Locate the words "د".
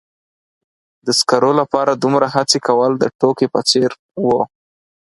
1.05-1.07, 2.97-3.03